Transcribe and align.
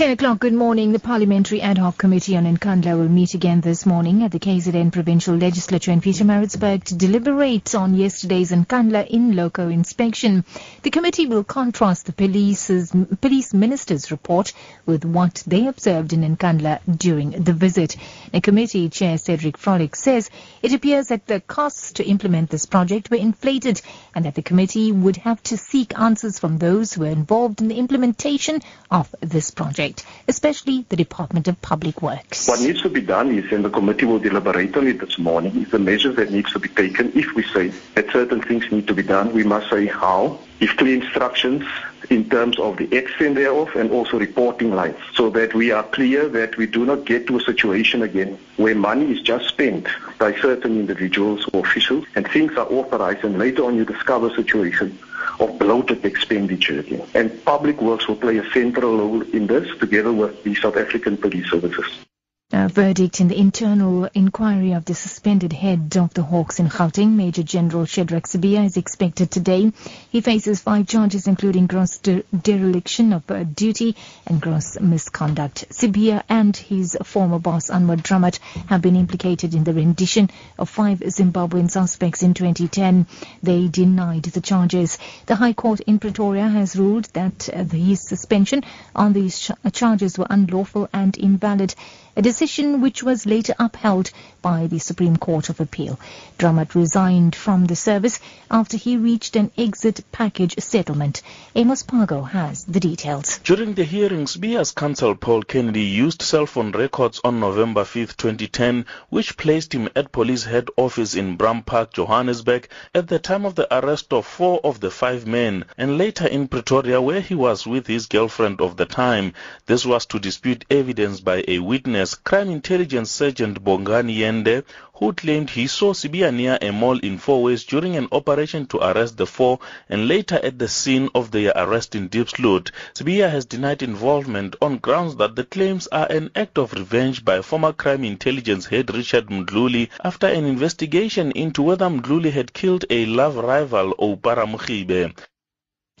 10 0.00 0.12
o'clock, 0.12 0.38
good 0.38 0.54
morning. 0.54 0.92
The 0.92 0.98
Parliamentary 0.98 1.60
Ad 1.60 1.76
Hoc 1.76 1.98
Committee 1.98 2.34
on 2.34 2.44
Nkandla 2.44 2.96
will 2.96 3.10
meet 3.10 3.34
again 3.34 3.60
this 3.60 3.84
morning 3.84 4.22
at 4.22 4.32
the 4.32 4.38
KZN 4.38 4.92
Provincial 4.92 5.36
Legislature 5.36 5.90
in 5.90 6.00
Pietermaritzburg 6.00 6.84
to 6.84 6.94
deliberate 6.94 7.74
on 7.74 7.94
yesterday's 7.94 8.50
Nkandla 8.50 9.08
in 9.08 9.36
loco 9.36 9.68
inspection. 9.68 10.42
The 10.84 10.90
committee 10.90 11.26
will 11.26 11.44
contrast 11.44 12.06
the 12.06 12.14
police's, 12.14 12.90
police 13.20 13.52
minister's 13.52 14.10
report 14.10 14.54
with 14.86 15.04
what 15.04 15.42
they 15.46 15.66
observed 15.66 16.14
in 16.14 16.34
Nkandla 16.34 16.80
during 16.96 17.32
the 17.32 17.52
visit. 17.52 17.94
The 18.32 18.40
committee 18.40 18.88
chair 18.88 19.18
Cedric 19.18 19.58
Frolick 19.58 19.94
says 19.94 20.30
it 20.62 20.72
appears 20.72 21.08
that 21.08 21.26
the 21.26 21.40
costs 21.40 21.92
to 21.92 22.04
implement 22.08 22.48
this 22.48 22.64
project 22.64 23.10
were 23.10 23.18
inflated 23.18 23.82
and 24.14 24.24
that 24.24 24.34
the 24.34 24.40
committee 24.40 24.92
would 24.92 25.18
have 25.18 25.42
to 25.42 25.58
seek 25.58 25.98
answers 25.98 26.38
from 26.38 26.56
those 26.56 26.94
who 26.94 27.02
were 27.02 27.08
involved 27.08 27.60
in 27.60 27.68
the 27.68 27.78
implementation 27.78 28.62
of 28.90 29.14
this 29.20 29.50
project 29.50 29.89
especially 30.28 30.84
the 30.88 30.96
Department 30.96 31.48
of 31.48 31.60
Public 31.62 32.02
Works. 32.02 32.48
What 32.48 32.60
needs 32.60 32.82
to 32.82 32.88
be 32.88 33.00
done 33.00 33.32
is, 33.36 33.50
and 33.52 33.64
the 33.64 33.70
committee 33.70 34.06
will 34.06 34.18
deliberate 34.18 34.76
on 34.76 34.86
it 34.86 35.00
this 35.00 35.18
morning, 35.18 35.62
is 35.62 35.70
the 35.70 35.78
measures 35.78 36.16
that 36.16 36.30
needs 36.30 36.52
to 36.52 36.58
be 36.58 36.68
taken. 36.68 37.12
If 37.14 37.34
we 37.34 37.42
say 37.42 37.68
that 37.94 38.10
certain 38.10 38.42
things 38.42 38.70
need 38.70 38.86
to 38.88 38.94
be 38.94 39.02
done, 39.02 39.32
we 39.32 39.44
must 39.44 39.70
say 39.70 39.86
how, 39.86 40.38
if 40.60 40.76
clear 40.76 40.94
instructions 41.02 41.64
in 42.10 42.28
terms 42.28 42.58
of 42.58 42.76
the 42.76 42.92
extent 42.94 43.36
thereof 43.36 43.74
and 43.76 43.90
also 43.90 44.18
reporting 44.18 44.74
lines 44.74 44.96
so 45.14 45.30
that 45.30 45.54
we 45.54 45.70
are 45.70 45.84
clear 45.84 46.28
that 46.28 46.56
we 46.56 46.66
do 46.66 46.84
not 46.84 47.04
get 47.04 47.26
to 47.26 47.36
a 47.36 47.40
situation 47.40 48.02
again 48.02 48.38
where 48.56 48.74
money 48.74 49.12
is 49.12 49.22
just 49.22 49.46
spent 49.48 49.86
by 50.18 50.34
certain 50.40 50.78
individuals 50.80 51.48
or 51.52 51.64
officials 51.64 52.04
and 52.16 52.26
things 52.28 52.52
are 52.56 52.66
authorized 52.72 53.24
and 53.24 53.38
later 53.38 53.64
on 53.64 53.76
you 53.76 53.84
discover 53.84 54.26
a 54.26 54.34
situation 54.34 54.98
of 55.40 55.58
bloated 55.58 56.04
expenditure. 56.04 56.84
And 57.14 57.44
public 57.44 57.80
works 57.80 58.06
will 58.06 58.16
play 58.16 58.38
a 58.38 58.50
central 58.50 58.96
role 58.98 59.22
in 59.32 59.46
this 59.46 59.66
together 59.78 60.12
with 60.12 60.42
the 60.44 60.54
South 60.54 60.76
African 60.76 61.16
Police 61.16 61.50
Services. 61.50 62.04
A 62.52 62.68
verdict 62.68 63.20
in 63.20 63.28
the 63.28 63.38
internal 63.38 64.06
inquiry 64.12 64.72
of 64.72 64.84
the 64.84 64.94
suspended 64.94 65.52
head 65.52 65.96
of 65.96 66.12
the 66.14 66.24
Hawks 66.24 66.58
in 66.58 66.68
Gauteng, 66.68 67.14
Major 67.14 67.44
General 67.44 67.84
Shadrack 67.84 68.24
Sibiya, 68.24 68.66
is 68.66 68.76
expected 68.76 69.30
today. 69.30 69.72
He 70.10 70.20
faces 70.20 70.58
five 70.58 70.88
charges, 70.88 71.28
including 71.28 71.68
gross 71.68 71.98
de- 71.98 72.24
dereliction 72.36 73.12
of 73.12 73.30
uh, 73.30 73.44
duty 73.44 73.94
and 74.26 74.40
gross 74.40 74.80
misconduct. 74.80 75.66
Sibiya 75.70 76.24
and 76.28 76.56
his 76.56 76.98
former 77.04 77.38
boss, 77.38 77.70
Anwar 77.70 78.02
Dramat, 78.02 78.40
have 78.66 78.82
been 78.82 78.96
implicated 78.96 79.54
in 79.54 79.62
the 79.62 79.72
rendition 79.72 80.28
of 80.58 80.68
five 80.68 80.98
Zimbabwean 80.98 81.70
suspects 81.70 82.24
in 82.24 82.34
2010. 82.34 83.06
They 83.44 83.68
denied 83.68 84.24
the 84.24 84.40
charges. 84.40 84.98
The 85.26 85.36
High 85.36 85.52
Court 85.52 85.78
in 85.82 86.00
Pretoria 86.00 86.48
has 86.48 86.74
ruled 86.74 87.04
that 87.12 87.48
uh, 87.48 87.62
his 87.62 88.00
suspension 88.08 88.64
on 88.96 89.12
these 89.12 89.38
ch- 89.38 89.52
charges 89.72 90.18
were 90.18 90.26
unlawful 90.28 90.88
and 90.92 91.16
invalid 91.16 91.76
a 92.16 92.22
decision 92.40 92.80
which 92.80 93.02
was 93.02 93.26
later 93.26 93.54
upheld 93.58 94.10
by 94.40 94.66
the 94.66 94.78
Supreme 94.78 95.18
Court 95.18 95.50
of 95.50 95.60
Appeal. 95.60 96.00
Dramat 96.38 96.74
resigned 96.74 97.36
from 97.36 97.66
the 97.66 97.76
service 97.76 98.18
after 98.50 98.78
he 98.78 98.96
reached 98.96 99.36
an 99.36 99.50
exit 99.58 100.02
package 100.10 100.54
settlement. 100.58 101.20
Amos 101.54 101.82
Phago 101.82 102.26
has 102.26 102.64
the 102.64 102.80
details. 102.80 103.38
During 103.44 103.74
the 103.74 103.84
hearings, 103.84 104.36
Sibiya's 104.36 104.72
counsel 104.72 105.14
Paul 105.14 105.42
Kennedy 105.42 105.82
used 105.82 106.22
cell 106.22 106.46
phone 106.46 106.72
records 106.72 107.20
on 107.22 107.40
November 107.40 107.84
5, 107.84 108.16
2010, 108.16 108.86
which 109.10 109.36
placed 109.36 109.74
him 109.74 109.90
at 109.94 110.10
police 110.10 110.44
head 110.44 110.68
office 110.78 111.14
in 111.14 111.36
Bram 111.36 111.62
Park, 111.62 111.92
Johannesburg, 111.92 112.68
at 112.94 113.08
the 113.08 113.18
time 113.18 113.44
of 113.44 113.54
the 113.54 113.68
arrest 113.76 114.14
of 114.14 114.24
four 114.24 114.60
of 114.64 114.80
the 114.80 114.90
five 114.90 115.26
men, 115.26 115.66
and 115.76 115.98
later 115.98 116.26
in 116.26 116.48
Pretoria, 116.48 117.02
where 117.02 117.20
he 117.20 117.34
was 117.34 117.66
with 117.66 117.86
his 117.86 118.06
girlfriend 118.06 118.62
of 118.62 118.78
the 118.78 118.86
time. 118.86 119.34
This 119.66 119.84
was 119.84 120.06
to 120.06 120.18
dispute 120.18 120.64
evidence 120.70 121.20
by 121.20 121.44
a 121.46 121.58
witness 121.58 122.14
Crime 122.30 122.50
Intelligence 122.50 123.10
Sergeant 123.10 123.64
Bongani 123.64 124.18
Yende, 124.18 124.62
who 124.94 125.12
claimed 125.12 125.50
he 125.50 125.66
saw 125.66 125.92
Sibiya 125.92 126.32
near 126.32 126.56
a 126.62 126.70
mall 126.70 126.96
in 127.00 127.18
Fourways 127.18 127.66
during 127.66 127.96
an 127.96 128.06
operation 128.12 128.66
to 128.66 128.78
arrest 128.78 129.16
the 129.16 129.26
four 129.26 129.58
and 129.88 130.06
later 130.06 130.38
at 130.40 130.56
the 130.56 130.68
scene 130.68 131.08
of 131.12 131.32
their 131.32 131.52
arrest 131.56 131.96
in 131.96 132.06
Deep 132.06 132.28
Diepsloot. 132.28 132.70
Sibiya 132.94 133.28
has 133.28 133.46
denied 133.46 133.82
involvement 133.82 134.54
on 134.62 134.78
grounds 134.78 135.16
that 135.16 135.34
the 135.34 135.42
claims 135.42 135.88
are 135.88 136.06
an 136.08 136.30
act 136.36 136.56
of 136.56 136.72
revenge 136.72 137.24
by 137.24 137.42
former 137.42 137.72
Crime 137.72 138.04
Intelligence 138.04 138.66
head 138.66 138.94
Richard 138.94 139.26
Mdluli 139.26 139.88
after 140.04 140.28
an 140.28 140.44
investigation 140.44 141.32
into 141.32 141.62
whether 141.62 141.86
Mdluli 141.86 142.30
had 142.30 142.52
killed 142.52 142.84
a 142.90 143.06
love 143.06 143.34
rival, 143.34 143.92
Oupa 143.98 144.36
Ramogibe. 144.36 145.16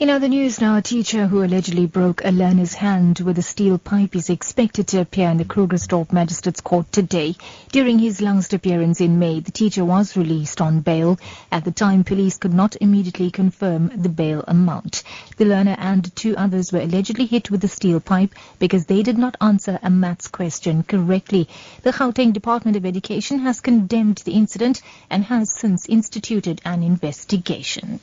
In 0.00 0.10
other 0.10 0.26
news 0.26 0.60
now, 0.60 0.76
a 0.76 0.82
teacher 0.82 1.28
who 1.28 1.44
allegedly 1.44 1.86
broke 1.86 2.24
a 2.24 2.32
learner's 2.32 2.74
hand 2.74 3.20
with 3.20 3.38
a 3.38 3.42
steel 3.42 3.78
pipe 3.78 4.16
is 4.16 4.28
expected 4.28 4.88
to 4.88 5.00
appear 5.00 5.30
in 5.30 5.36
the 5.36 5.44
Krugersdorp 5.44 6.12
Magistrates 6.12 6.60
Court 6.60 6.90
today. 6.90 7.36
During 7.70 8.00
his 8.00 8.20
last 8.20 8.52
appearance 8.52 9.00
in 9.00 9.20
May, 9.20 9.38
the 9.38 9.52
teacher 9.52 9.84
was 9.84 10.16
released 10.16 10.60
on 10.60 10.80
bail. 10.80 11.16
At 11.52 11.64
the 11.64 11.70
time, 11.70 12.02
police 12.02 12.38
could 12.38 12.52
not 12.52 12.74
immediately 12.80 13.30
confirm 13.30 13.92
the 13.94 14.08
bail 14.08 14.42
amount. 14.48 15.04
The 15.36 15.44
learner 15.44 15.76
and 15.78 16.14
two 16.16 16.36
others 16.36 16.72
were 16.72 16.80
allegedly 16.80 17.26
hit 17.26 17.52
with 17.52 17.60
the 17.60 17.68
steel 17.68 18.00
pipe 18.00 18.34
because 18.58 18.86
they 18.86 19.04
did 19.04 19.16
not 19.16 19.36
answer 19.40 19.78
a 19.80 19.90
maths 19.90 20.26
question 20.26 20.82
correctly. 20.82 21.48
The 21.82 21.92
Gauteng 21.92 22.32
Department 22.32 22.76
of 22.76 22.84
Education 22.84 23.38
has 23.38 23.60
condemned 23.60 24.16
the 24.24 24.32
incident 24.32 24.82
and 25.08 25.24
has 25.26 25.52
since 25.52 25.86
instituted 25.86 26.60
an 26.64 26.82
investigation. 26.82 28.00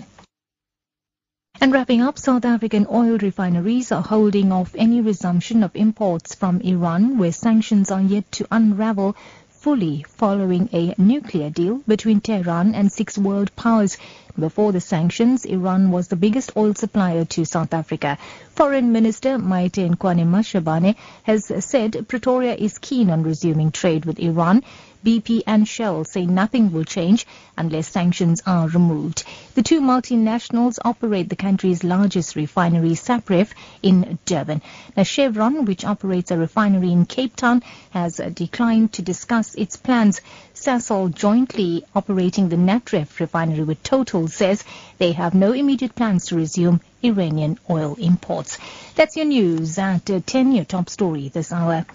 And 1.62 1.72
wrapping 1.72 2.02
up, 2.02 2.18
South 2.18 2.44
African 2.44 2.88
oil 2.90 3.20
refineries 3.20 3.92
are 3.92 4.02
holding 4.02 4.52
off 4.52 4.74
any 4.76 5.00
resumption 5.00 5.62
of 5.62 5.76
imports 5.76 6.34
from 6.34 6.60
Iran, 6.62 7.20
where 7.20 7.32
sanctions 7.32 7.92
are 7.92 8.02
yet 8.02 8.32
to 8.32 8.48
unravel 8.50 9.16
fully 9.50 10.04
following 10.08 10.70
a 10.74 10.96
nuclear 10.98 11.52
deal 11.52 11.84
between 11.88 12.20
Tehran 12.20 12.74
and 12.74 12.92
six 12.92 13.16
world 13.16 13.56
powers. 13.56 14.00
Before 14.40 14.72
the 14.72 14.80
sanctions, 14.80 15.46
Iran 15.46 15.92
was 15.92 16.08
the 16.08 16.16
biggest 16.16 16.52
oil 16.56 16.74
supplier 16.74 17.26
to 17.26 17.46
South 17.46 17.74
Africa. 17.74 18.18
Foreign 18.56 18.92
Minister 18.92 19.38
Maite 19.38 19.90
Nkoana 19.90 20.26
Mashabane 20.26 20.96
has 21.24 21.52
said 21.66 22.08
Pretoria 22.08 22.56
is 22.56 22.78
keen 22.78 23.10
on 23.10 23.24
resuming 23.24 23.72
trade 23.72 24.06
with 24.06 24.20
Iran. 24.20 24.64
BP 25.04 25.42
and 25.48 25.68
Shell 25.68 26.04
say 26.06 26.28
nothing 26.28 26.72
will 26.72 26.84
change 26.84 27.26
unless 27.58 27.88
sanctions 27.88 28.44
are 28.46 28.68
removed. 28.68 29.24
The 29.56 29.64
two 29.64 29.82
multinationals 29.82 30.78
operate 30.86 31.28
the 31.28 31.36
country's 31.36 31.84
largest 31.84 32.36
refinery, 32.36 32.92
Sapref, 32.92 33.50
in 33.82 34.20
Durban. 34.26 34.62
Now, 34.96 35.02
Chevron, 35.02 35.66
which 35.66 35.84
operates 35.86 36.30
a 36.30 36.38
refinery 36.38 36.92
in 36.92 37.06
Cape 37.08 37.36
Town, 37.36 37.64
has 37.90 38.18
declined 38.18 38.94
to 38.94 39.02
discuss 39.02 39.56
its 39.56 39.76
plans. 39.76 40.22
Sasol, 40.54 41.12
jointly 41.12 41.84
operating 41.96 42.50
the 42.50 42.56
Natref 42.56 43.20
refinery 43.20 43.64
with 43.64 43.82
Total, 43.82 44.21
says 44.28 44.64
they 44.98 45.12
have 45.12 45.34
no 45.34 45.52
immediate 45.52 45.96
plans 45.96 46.26
to 46.28 46.36
resume 46.36 46.82
Iranian 47.04 47.58
oil 47.70 47.96
imports. 48.00 48.58
That's 48.96 49.16
your 49.16 49.26
news 49.26 49.78
at 49.78 50.06
10, 50.06 50.52
your 50.52 50.66
top 50.66 50.90
story 50.90 51.30
this 51.30 51.52
hour. 51.52 51.86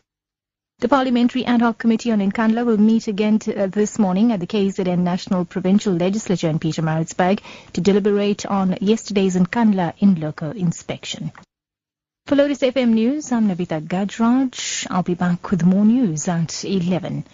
The 0.78 0.88
Parliamentary 0.88 1.46
Ad 1.46 1.62
Hoc 1.62 1.78
Committee 1.78 2.12
on 2.12 2.18
Nkandla 2.18 2.66
will 2.66 2.76
meet 2.76 3.08
again 3.08 3.38
uh, 3.46 3.66
this 3.66 3.98
morning 3.98 4.32
at 4.32 4.40
the 4.40 4.46
KZN 4.46 4.98
National 4.98 5.46
Provincial 5.46 5.94
Legislature 5.94 6.50
in 6.50 6.58
Peter 6.58 6.82
Pietermaritzburg 6.82 7.40
to 7.72 7.80
deliberate 7.80 8.44
on 8.44 8.76
yesterday's 8.82 9.36
Nkandla 9.36 9.94
in 10.00 10.20
loco 10.20 10.50
inspection. 10.50 11.32
For 12.26 12.36
Lotus 12.36 12.58
FM 12.58 12.90
News, 12.90 13.32
I'm 13.32 13.48
Navita 13.48 13.80
Gajraj. 13.80 14.86
I'll 14.90 15.02
be 15.02 15.14
back 15.14 15.50
with 15.50 15.64
more 15.64 15.84
news 15.84 16.28
at 16.28 16.62
11. 16.62 17.24